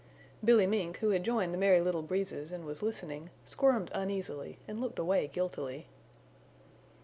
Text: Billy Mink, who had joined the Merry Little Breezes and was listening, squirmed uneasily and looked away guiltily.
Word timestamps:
Billy 0.43 0.65
Mink, 0.65 0.97
who 0.97 1.11
had 1.11 1.23
joined 1.23 1.53
the 1.53 1.59
Merry 1.59 1.79
Little 1.79 2.01
Breezes 2.01 2.51
and 2.51 2.65
was 2.65 2.81
listening, 2.81 3.29
squirmed 3.45 3.91
uneasily 3.93 4.57
and 4.67 4.81
looked 4.81 4.97
away 4.97 5.27
guiltily. 5.31 5.85